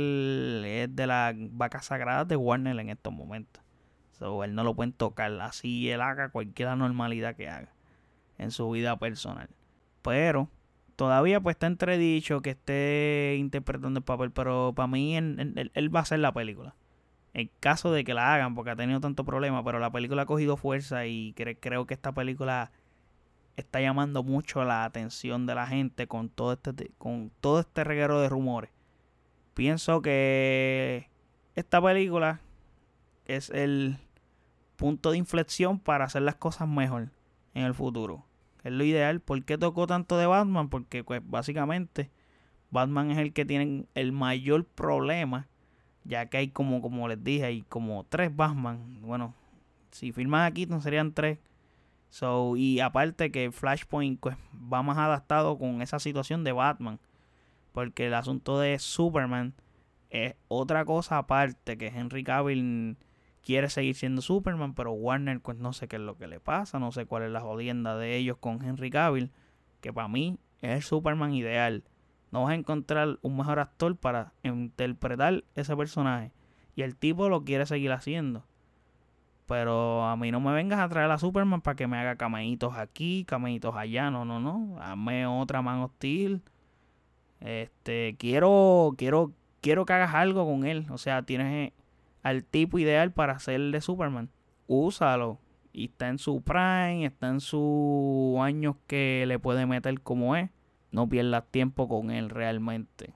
es 0.65 0.97
de 0.97 1.07
las 1.07 1.35
vacas 1.37 1.87
sagradas 1.87 2.27
de 2.29 2.37
Warner 2.37 2.79
en 2.79 2.91
estos 2.91 3.13
momentos. 3.13 3.63
So, 4.13 4.45
él 4.45 4.55
no 4.55 4.65
lo 4.65 4.75
pueden 4.75 4.93
tocar. 4.93 5.33
Así 5.41 5.91
él 5.91 6.01
haga 6.01 6.31
cualquier 6.31 6.77
normalidad 6.77 7.37
que 7.37 7.49
haga 7.49 7.73
en 8.39 8.51
su 8.51 8.71
vida 8.71 8.99
personal. 8.99 9.49
Pero 10.03 10.49
todavía 10.97 11.41
pues 11.41 11.55
está 11.55 11.67
entredicho 11.67 12.43
que 12.43 12.51
esté 12.51 13.37
interpretando 13.39 13.99
el 13.99 14.05
papel. 14.05 14.31
Pero 14.33 14.73
para 14.75 14.87
mí 14.87 15.17
él, 15.17 15.71
él, 15.73 15.95
va 15.95 16.01
a 16.01 16.03
hacer 16.03 16.19
la 16.19 16.33
película. 16.33 16.75
En 17.33 17.51
caso 17.61 17.93
de 17.93 18.03
que 18.03 18.13
la 18.13 18.35
hagan, 18.35 18.55
porque 18.55 18.71
ha 18.71 18.77
tenido 18.77 19.01
tanto 19.01 19.25
problema. 19.25 19.63
Pero 19.65 19.79
la 19.79 19.93
película 19.93 20.23
ha 20.23 20.27
cogido 20.27 20.57
fuerza 20.57 21.07
y 21.07 21.35
creo 21.35 21.87
que 21.87 21.95
esta 21.95 22.13
película 22.13 22.73
está 23.57 23.81
llamando 23.81 24.23
mucho 24.23 24.65
la 24.65 24.85
atención 24.85 25.47
de 25.47 25.55
la 25.55 25.67
gente 25.67 26.07
con 26.07 26.29
todo 26.29 26.53
este 26.53 26.91
con 26.99 27.31
todo 27.41 27.61
este 27.61 27.85
reguero 27.85 28.21
de 28.21 28.29
rumores. 28.29 28.71
Pienso 29.55 30.01
que 30.03 31.09
esta 31.55 31.83
película 31.83 32.41
es 33.27 33.51
el 33.51 33.99
punto 34.77 35.11
de 35.11 35.19
inflexión 35.19 35.79
para 35.79 36.05
hacer 36.05 36.23
las 36.23 36.37
cosas 36.37 36.67
mejor 36.69 37.11
en 37.55 37.65
el 37.65 37.75
futuro. 37.75 38.25
Es 38.65 38.73
lo 38.73 38.85
ideal. 38.85 39.21
¿Por 39.21 39.45
qué 39.45 39.59
tocó 39.59 39.87
tanto 39.87 40.17
de 40.17 40.27
Batman? 40.27 40.69
Porque 40.69 41.05
pues 41.05 41.21
básicamente 41.25 42.11
Batman 42.71 43.11
es 43.11 43.19
el 43.19 43.33
que 43.33 43.45
tiene 43.45 43.87
el 43.95 44.13
mayor 44.13 44.65
problema, 44.65 45.49
ya 46.05 46.27
que 46.27 46.39
hay 46.39 46.49
como 46.49 46.81
como 46.81 47.09
les 47.09 47.23
dije, 47.23 47.45
hay 47.45 47.63
como 47.63 48.05
tres 48.05 48.35
Batman. 48.35 49.01
Bueno, 49.03 49.35
si 49.91 50.13
firman 50.13 50.45
aquí 50.45 50.67
no 50.67 50.81
serían 50.81 51.13
tres 51.13 51.39
So, 52.11 52.57
y 52.57 52.81
aparte 52.81 53.31
que 53.31 53.53
Flashpoint 53.53 54.21
pues, 54.21 54.37
va 54.53 54.83
más 54.83 54.99
adaptado 54.99 55.57
con 55.59 55.81
esa 55.81 55.99
situación 56.01 56.45
de 56.45 56.53
Batman. 56.53 56.99
Porque 57.73 58.09
el 58.09 58.15
asunto 58.15 58.59
de 58.59 58.79
Superman 58.81 59.55
es 60.11 60.35
otra 60.49 60.85
cosa 60.85 61.19
aparte. 61.19 61.79
Que 61.79 61.87
Henry 61.87 62.25
Cavill 62.25 62.97
quiere 63.43 63.71
seguir 63.71 63.95
siendo 63.95 64.23
Superman. 64.23 64.75
Pero 64.75 64.93
Warner 64.93 65.41
pues 65.41 65.57
no 65.57 65.73
sé 65.73 65.87
qué 65.87 65.97
es 65.97 66.03
lo 66.03 66.19
que 66.19 66.27
le 66.27 66.41
pasa. 66.41 66.81
No 66.81 66.91
sé 66.91 67.07
cuál 67.07 67.23
es 67.23 67.31
la 67.31 67.41
jodienda 67.41 67.97
de 67.97 68.17
ellos 68.17 68.37
con 68.39 68.63
Henry 68.63 68.91
Cavill. 68.91 69.31
Que 69.81 69.93
para 69.93 70.09
mí 70.09 70.37
es 70.63 70.71
el 70.71 70.83
Superman 70.83 71.33
ideal. 71.33 71.85
No 72.33 72.43
vas 72.43 72.51
a 72.51 72.57
encontrar 72.57 73.19
un 73.23 73.37
mejor 73.37 73.61
actor 73.61 73.97
para 73.97 74.33
interpretar 74.43 75.45
ese 75.55 75.77
personaje. 75.77 76.33
Y 76.75 76.83
el 76.83 76.97
tipo 76.97 77.29
lo 77.29 77.45
quiere 77.45 77.67
seguir 77.67 77.93
haciendo. 77.93 78.45
Pero 79.51 80.05
a 80.05 80.17
mí 80.17 80.31
no 80.31 80.39
me 80.39 80.53
vengas 80.53 80.79
a 80.79 80.89
traer 80.89 81.11
a 81.11 81.19
Superman 81.19 81.61
para 81.61 81.75
que 81.75 81.89
me 81.89 81.97
haga 81.99 82.15
cameitos 82.15 82.77
aquí, 82.77 83.25
cameitos 83.27 83.75
allá. 83.75 84.09
No, 84.09 84.25
no, 84.25 84.39
no. 84.39 84.81
Hazme 84.81 85.27
otra 85.27 85.61
man 85.61 85.81
hostil. 85.81 86.41
Este, 87.41 88.15
quiero, 88.17 88.95
quiero, 88.97 89.33
quiero 89.61 89.85
que 89.85 89.93
hagas 89.93 90.15
algo 90.15 90.47
con 90.47 90.65
él. 90.65 90.87
O 90.91 90.99
sea, 90.99 91.25
tienes 91.25 91.73
al 92.23 92.45
tipo 92.45 92.79
ideal 92.79 93.11
para 93.11 93.33
hacer 93.33 93.61
de 93.61 93.81
Superman. 93.81 94.31
Úsalo. 94.69 95.41
Y 95.73 95.87
está 95.87 96.07
en 96.07 96.19
su 96.19 96.43
prime, 96.43 97.07
está 97.07 97.27
en 97.27 97.41
sus 97.41 98.39
años 98.39 98.77
que 98.87 99.25
le 99.27 99.41
puede 99.41 99.67
meter 99.67 100.01
como 100.01 100.37
es. 100.37 100.49
No 100.93 101.09
pierdas 101.09 101.43
tiempo 101.51 101.89
con 101.89 102.13
él 102.13 102.31
realmente. 102.31 103.15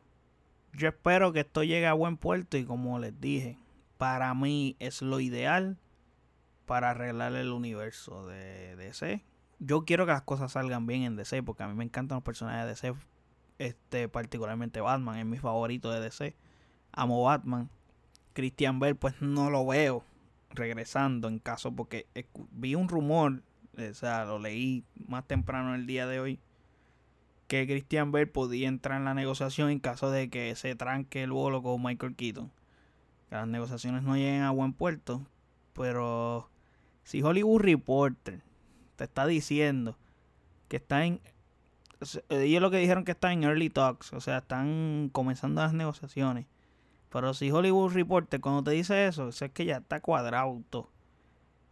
Yo 0.73 0.89
espero 0.89 1.33
que 1.33 1.41
esto 1.41 1.63
llegue 1.63 1.87
a 1.87 1.93
buen 1.93 2.17
puerto 2.17 2.57
y 2.57 2.65
como 2.65 2.99
les 2.99 3.21
dije, 3.21 3.57
para 3.99 4.35
mí 4.35 4.75
es 4.81 5.01
lo 5.01 5.21
ideal 5.21 5.79
para 6.67 6.91
arreglar 6.91 7.35
el 7.35 7.53
universo 7.53 8.27
de 8.27 8.77
DC. 8.77 9.23
Yo 9.59 9.85
quiero 9.85 10.07
que 10.07 10.13
las 10.13 10.23
cosas 10.23 10.53
salgan 10.53 10.87
bien 10.87 11.03
en 11.03 11.17
DC 11.17 11.43
porque 11.43 11.63
a 11.63 11.69
mí 11.69 11.75
me 11.75 11.85
encantan 11.85 12.17
los 12.17 12.25
personajes 12.25 12.63
de 12.63 12.89
DC, 12.89 12.99
este 13.59 14.09
particularmente 14.09 14.81
Batman 14.81 15.19
es 15.19 15.27
mi 15.27 15.39
favorito 15.39 15.91
de 15.91 16.01
DC. 16.01 16.35
Amo 16.93 17.23
Batman. 17.23 17.71
Christian 18.33 18.81
Bell, 18.81 18.97
pues 18.97 19.21
no 19.21 19.49
lo 19.49 19.65
veo 19.65 20.05
regresando 20.51 21.29
en 21.29 21.39
caso, 21.39 21.73
porque 21.73 22.07
vi 22.51 22.75
un 22.75 22.89
rumor, 22.89 23.43
o 23.77 23.95
sea, 23.95 24.25
lo 24.25 24.39
leí 24.39 24.85
más 25.07 25.27
temprano 25.27 25.75
el 25.75 25.87
día 25.87 26.07
de 26.07 26.21
hoy, 26.21 26.41
que 27.47 27.67
Christian 27.67 28.13
Bell 28.13 28.29
podía 28.29 28.69
entrar 28.69 28.99
en 28.99 29.05
la 29.05 29.15
negociación 29.15 29.71
en 29.71 29.79
caso 29.79 30.11
de 30.11 30.31
que 30.31 30.55
se 30.57 30.75
tranque 30.75 31.23
el 31.23 31.33
bolo 31.33 31.63
con 31.63 31.83
Michael 31.83 32.17
Keaton. 32.17 32.51
Que 33.29 33.37
las 33.37 33.49
negociaciones 33.49 34.03
no 34.03 34.17
lleguen 34.17 34.43
a 34.43 34.51
buen 34.51 34.73
puerto, 34.73 35.27
pero 35.75 36.49
si 37.05 37.23
Hollywood 37.23 37.61
Reporter 37.61 38.43
te 38.97 39.05
está 39.05 39.27
diciendo 39.27 39.97
que 40.69 40.77
está 40.77 41.05
en 41.05 41.21
ellos 42.29 42.61
lo 42.61 42.71
que 42.71 42.79
dijeron 42.79 43.05
que 43.05 43.13
está 43.13 43.33
en 43.33 43.45
early 43.45 43.71
talks, 43.71 44.13
o 44.13 44.21
sea, 44.21 44.39
están 44.39 45.09
comenzando 45.13 45.63
las 45.63 45.73
negociaciones. 45.73 46.47
Pero 47.11 47.33
si 47.35 47.51
Hollywood 47.51 47.93
Reporter 47.93 48.41
cuando 48.41 48.65
te 48.65 48.73
dice 48.73 49.07
eso, 49.07 49.29
es 49.29 49.43
que 49.53 49.65
ya 49.65 49.77
está 49.77 50.01
cuadrado. 50.01 50.63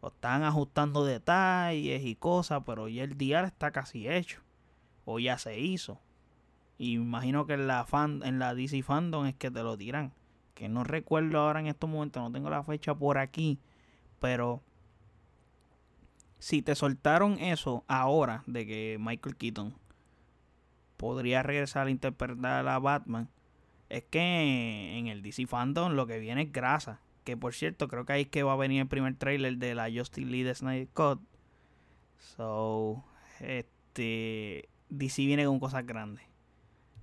O 0.00 0.08
están 0.08 0.42
ajustando 0.42 1.04
detalles 1.04 2.04
y 2.04 2.14
cosas, 2.16 2.62
pero 2.64 2.88
ya 2.88 3.04
el 3.04 3.16
día 3.16 3.42
está 3.42 3.70
casi 3.70 4.08
hecho. 4.08 4.40
O 5.04 5.18
ya 5.18 5.38
se 5.38 5.58
hizo. 5.58 6.00
Y 6.78 6.94
imagino 6.94 7.46
que 7.46 7.54
en 7.54 7.66
la 7.66 7.84
fan, 7.84 8.22
en 8.24 8.38
la 8.38 8.54
DC 8.54 8.82
Fandom 8.82 9.26
es 9.26 9.34
que 9.34 9.50
te 9.50 9.62
lo 9.62 9.76
dirán. 9.76 10.12
Que 10.54 10.68
no 10.68 10.84
recuerdo 10.84 11.40
ahora 11.40 11.60
en 11.60 11.66
estos 11.66 11.88
momentos, 11.88 12.22
no 12.22 12.32
tengo 12.32 12.50
la 12.50 12.62
fecha 12.62 12.94
por 12.94 13.18
aquí. 13.18 13.58
Pero 14.20 14.62
si 16.42 16.60
te 16.60 16.74
soltaron 16.74 17.38
eso 17.38 17.84
ahora 17.86 18.42
de 18.48 18.66
que 18.66 18.96
Michael 18.98 19.36
Keaton 19.36 19.76
podría 20.96 21.44
regresar 21.44 21.86
a 21.86 21.90
interpretar 21.90 22.66
a 22.66 22.78
Batman, 22.80 23.28
es 23.88 24.02
que 24.10 24.98
en 24.98 25.06
el 25.06 25.22
DC 25.22 25.46
Fandom 25.46 25.92
lo 25.92 26.08
que 26.08 26.18
viene 26.18 26.42
es 26.42 26.52
grasa. 26.52 27.00
Que 27.22 27.36
por 27.36 27.54
cierto, 27.54 27.86
creo 27.86 28.04
que 28.04 28.14
ahí 28.14 28.22
es 28.22 28.28
que 28.28 28.42
va 28.42 28.54
a 28.54 28.56
venir 28.56 28.80
el 28.80 28.88
primer 28.88 29.14
trailer 29.14 29.56
de 29.58 29.76
la 29.76 29.88
Justice 29.88 30.28
League 30.28 30.42
de 30.42 30.56
Snyder 30.56 30.88
Cut. 30.88 31.20
So, 32.18 33.04
este. 33.38 34.68
DC 34.88 35.24
viene 35.24 35.46
con 35.46 35.60
cosas 35.60 35.86
grandes. 35.86 36.24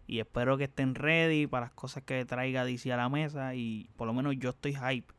Y 0.06 0.20
espero 0.20 0.58
que 0.58 0.66
estén 0.66 0.96
ready 0.96 1.48
para 1.48 1.68
las 1.68 1.74
cosas 1.74 2.04
que 2.04 2.26
traiga 2.26 2.66
DC 2.66 2.92
a 2.92 2.98
la 2.98 3.08
mesa. 3.08 3.56
Y 3.56 3.90
por 3.96 4.06
lo 4.06 4.14
menos 4.14 4.36
yo 4.38 4.50
estoy 4.50 4.76
hype. 4.76 5.14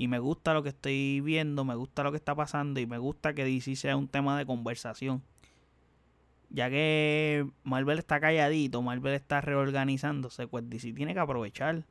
Y 0.00 0.08
me 0.08 0.18
gusta 0.18 0.54
lo 0.54 0.62
que 0.62 0.70
estoy 0.70 1.20
viendo, 1.20 1.64
me 1.64 1.74
gusta 1.74 2.02
lo 2.02 2.10
que 2.10 2.16
está 2.16 2.34
pasando 2.34 2.80
y 2.80 2.86
me 2.86 2.96
gusta 2.96 3.34
que 3.34 3.44
DC 3.44 3.76
sea 3.76 3.96
un 3.96 4.08
tema 4.08 4.38
de 4.38 4.46
conversación 4.46 5.22
ya 6.50 6.68
que 6.68 7.46
Marvel 7.62 7.98
está 7.98 8.20
calladito, 8.20 8.82
Marvel 8.82 9.14
está 9.14 9.40
reorganizándose, 9.40 10.48
pues 10.48 10.68
DC 10.68 10.92
tiene 10.92 11.14
que 11.14 11.20
aprovechar. 11.20 11.84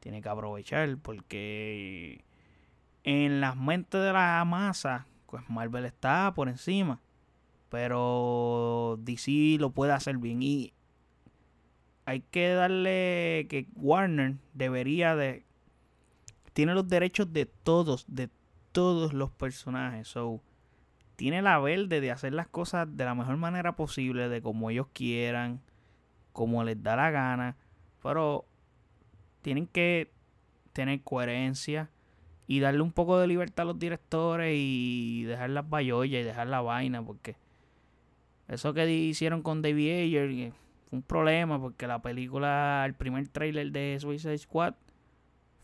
Tiene 0.00 0.20
que 0.22 0.28
aprovechar 0.28 0.98
porque 0.98 2.24
en 3.02 3.40
las 3.40 3.56
mentes 3.56 4.00
de 4.00 4.12
la 4.12 4.44
masa, 4.46 5.06
pues 5.26 5.42
Marvel 5.48 5.86
está 5.86 6.32
por 6.34 6.48
encima. 6.48 7.00
Pero 7.70 8.98
DC 9.00 9.56
lo 9.58 9.70
puede 9.70 9.92
hacer 9.92 10.18
bien 10.18 10.42
y 10.42 10.72
hay 12.04 12.20
que 12.20 12.50
darle 12.50 13.46
que 13.48 13.66
Warner 13.74 14.36
debería 14.52 15.16
de 15.16 15.45
tiene 16.56 16.72
los 16.72 16.88
derechos 16.88 17.34
de 17.34 17.44
todos, 17.44 18.06
de 18.08 18.30
todos 18.72 19.12
los 19.12 19.30
personajes. 19.30 20.08
So, 20.08 20.40
tiene 21.14 21.42
la 21.42 21.58
verde 21.58 22.00
de 22.00 22.10
hacer 22.10 22.32
las 22.32 22.48
cosas 22.48 22.88
de 22.96 23.04
la 23.04 23.14
mejor 23.14 23.36
manera 23.36 23.76
posible, 23.76 24.30
de 24.30 24.40
como 24.40 24.70
ellos 24.70 24.86
quieran, 24.94 25.60
como 26.32 26.64
les 26.64 26.82
da 26.82 26.96
la 26.96 27.10
gana, 27.10 27.56
pero 28.02 28.46
tienen 29.42 29.66
que 29.66 30.10
tener 30.72 31.02
coherencia 31.02 31.90
y 32.46 32.60
darle 32.60 32.80
un 32.80 32.92
poco 32.92 33.18
de 33.18 33.26
libertad 33.26 33.64
a 33.64 33.72
los 33.72 33.78
directores 33.78 34.54
y 34.56 35.24
dejar 35.24 35.50
las 35.50 35.68
bayollas 35.68 36.22
y 36.22 36.24
dejar 36.24 36.46
la 36.46 36.62
vaina, 36.62 37.04
porque 37.04 37.36
eso 38.48 38.72
que 38.72 38.90
hicieron 38.90 39.42
con 39.42 39.60
David 39.60 39.90
Ayer 39.90 40.52
fue 40.88 41.00
un 41.00 41.02
problema, 41.02 41.60
porque 41.60 41.86
la 41.86 42.00
película, 42.00 42.82
el 42.86 42.94
primer 42.94 43.28
trailer 43.28 43.72
de 43.72 43.98
Suicide 44.00 44.38
Squad 44.38 44.72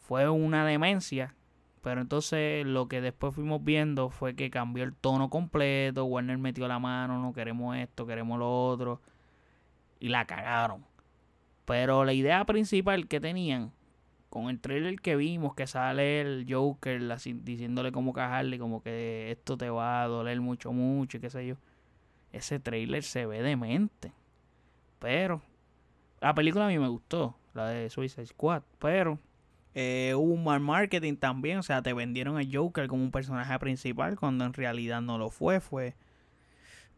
fue 0.02 0.28
una 0.28 0.66
demencia 0.66 1.34
pero 1.82 2.00
entonces 2.00 2.64
lo 2.64 2.86
que 2.88 3.00
después 3.00 3.34
fuimos 3.34 3.62
viendo 3.64 4.08
fue 4.08 4.36
que 4.36 4.50
cambió 4.50 4.84
el 4.84 4.94
tono 4.94 5.28
completo. 5.30 6.04
Warner 6.04 6.38
metió 6.38 6.68
la 6.68 6.78
mano, 6.78 7.20
no 7.20 7.32
queremos 7.32 7.76
esto, 7.76 8.06
queremos 8.06 8.38
lo 8.38 8.68
otro. 8.68 9.02
Y 9.98 10.08
la 10.08 10.24
cagaron. 10.26 10.84
Pero 11.64 12.04
la 12.04 12.12
idea 12.12 12.44
principal 12.44 13.08
que 13.08 13.20
tenían 13.20 13.72
con 14.30 14.48
el 14.48 14.60
trailer 14.60 15.00
que 15.00 15.16
vimos, 15.16 15.54
que 15.54 15.66
sale 15.66 16.20
el 16.20 16.46
Joker 16.48 17.02
diciéndole 17.42 17.92
cómo 17.92 18.12
cajarle, 18.12 18.58
como 18.58 18.82
que 18.82 19.30
esto 19.32 19.56
te 19.58 19.68
va 19.68 20.02
a 20.02 20.06
doler 20.06 20.40
mucho, 20.40 20.72
mucho, 20.72 21.18
y 21.18 21.20
qué 21.20 21.30
sé 21.30 21.46
yo. 21.46 21.56
Ese 22.32 22.60
trailer 22.60 23.02
se 23.02 23.26
ve 23.26 23.42
demente. 23.42 24.12
Pero 25.00 25.42
la 26.20 26.34
película 26.34 26.66
a 26.66 26.68
mí 26.68 26.78
me 26.78 26.88
gustó, 26.88 27.36
la 27.54 27.68
de 27.68 27.90
Suicide 27.90 28.26
Squad. 28.26 28.62
Pero 28.78 29.18
eh, 29.74 30.14
hubo 30.16 30.34
un 30.34 30.44
mal 30.44 30.60
marketing 30.60 31.16
también, 31.16 31.58
o 31.58 31.62
sea, 31.62 31.82
te 31.82 31.92
vendieron 31.92 32.38
a 32.38 32.42
Joker 32.50 32.88
como 32.88 33.02
un 33.02 33.10
personaje 33.10 33.58
principal 33.58 34.16
cuando 34.16 34.44
en 34.44 34.52
realidad 34.52 35.00
no 35.00 35.18
lo 35.18 35.30
fue, 35.30 35.60
fue, 35.60 35.94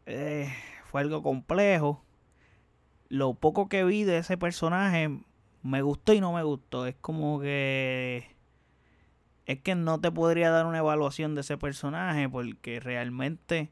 eh, 0.07 0.53
fue 0.85 1.01
algo 1.03 1.23
complejo. 1.23 2.03
Lo 3.09 3.35
poco 3.35 3.69
que 3.69 3.85
vi 3.85 4.05
de 4.05 4.19
ese 4.19 4.37
personaje 4.37 5.21
me 5.63 5.83
gustó 5.83 6.13
y 6.15 6.21
no 6.21 6.33
me 6.33 6.43
gustó, 6.43 6.87
es 6.87 6.97
como 7.01 7.41
que 7.41 8.35
es 9.47 9.61
que 9.61 9.75
no 9.75 10.01
te 10.01 10.11
podría 10.11 10.51
dar 10.51 10.67
una 10.67 10.79
evaluación 10.79 11.35
de 11.35 11.43
ese 11.43 11.59
personaje 11.59 12.29
porque 12.29 12.81
realmente 12.81 13.71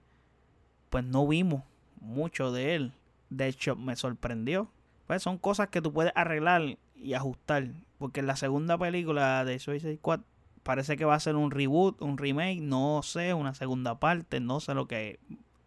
pues 0.91 1.05
no 1.05 1.27
vimos 1.27 1.65
mucho 2.01 2.53
de 2.53 2.75
él. 2.75 2.93
De 3.31 3.47
hecho, 3.49 3.77
me 3.77 3.97
sorprendió. 3.97 4.71
Pues 5.07 5.23
son 5.23 5.39
cosas 5.39 5.69
que 5.69 5.81
tú 5.81 5.93
puedes 5.93 6.13
arreglar 6.15 6.77
y 7.03 7.15
ajustar. 7.15 7.69
Porque 7.99 8.23
la 8.23 8.37
segunda 8.37 8.79
película 8.79 9.45
de 9.45 9.59
Suicide 9.59 9.97
Squad 9.97 10.21
parece 10.63 10.97
que 10.97 11.05
va 11.05 11.15
a 11.15 11.21
ser 11.21 11.37
un 11.37 11.51
reboot, 11.51 12.01
un 12.01 12.19
remake, 12.19 12.61
no 12.61 13.03
sé, 13.03 13.35
una 13.35 13.55
segunda 13.55 13.99
parte, 13.99 14.41
no 14.41 14.61
sé 14.61 14.75
lo 14.75 14.87
que 14.87 15.19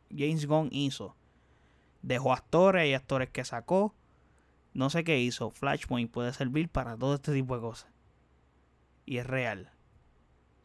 James 0.09 0.45
Gunn 0.47 0.69
hizo. 0.71 1.15
Dejó 2.01 2.33
actores 2.33 2.87
y 2.87 2.93
actores 2.93 3.29
que 3.29 3.43
sacó. 3.43 3.93
No 4.73 4.89
sé 4.89 5.03
qué 5.03 5.19
hizo. 5.19 5.49
Flashpoint 5.51 6.11
puede 6.11 6.33
servir 6.33 6.69
para 6.69 6.97
todo 6.97 7.15
este 7.15 7.33
tipo 7.33 7.55
de 7.55 7.61
cosas. 7.61 7.89
Y 9.05 9.17
es 9.17 9.27
real. 9.27 9.71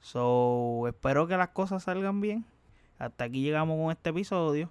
So, 0.00 0.86
espero 0.88 1.26
que 1.26 1.36
las 1.36 1.50
cosas 1.50 1.84
salgan 1.84 2.20
bien. 2.20 2.44
Hasta 2.98 3.24
aquí 3.24 3.42
llegamos 3.42 3.78
con 3.78 3.90
este 3.90 4.10
episodio. 4.10 4.70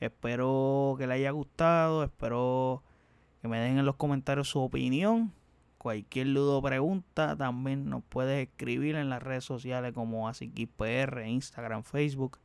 Espero 0.00 0.96
que 0.98 1.06
les 1.06 1.16
haya 1.16 1.30
gustado. 1.30 2.02
Espero 2.02 2.82
que 3.42 3.48
me 3.48 3.58
den 3.58 3.76
en 3.76 3.84
los 3.84 3.96
comentarios 3.96 4.48
su 4.48 4.60
opinión. 4.60 5.32
Cualquier 5.76 6.32
duda 6.32 6.54
o 6.54 6.62
pregunta 6.62 7.36
también 7.36 7.90
nos 7.90 8.04
puedes 8.04 8.48
escribir 8.48 8.94
en 8.94 9.10
las 9.10 9.20
redes 9.20 9.44
sociales 9.44 9.92
como 9.92 10.28
AsiKPR, 10.28 11.26
Instagram, 11.26 11.82
Facebook. 11.82 12.38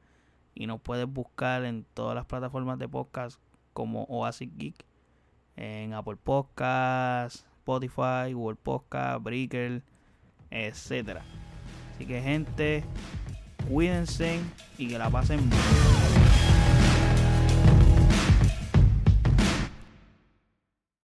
Y 0.55 0.65
nos 0.65 0.81
puedes 0.81 1.05
buscar 1.05 1.63
en 1.65 1.85
todas 1.93 2.15
las 2.15 2.25
plataformas 2.25 2.79
de 2.79 2.89
podcast 2.89 3.39
como 3.73 4.05
Oasis 4.05 4.49
Geek. 4.57 4.83
En 5.55 5.93
Apple 5.93 6.15
Podcasts, 6.15 7.45
Spotify, 7.59 8.33
Google 8.33 8.57
Podcast, 8.61 9.23
Breaker, 9.23 9.83
etc. 10.49 11.19
Así 11.93 12.07
que 12.07 12.21
gente, 12.21 12.83
cuídense 13.69 14.39
y 14.79 14.87
que 14.87 14.97
la 14.97 15.11
pasen. 15.11 15.47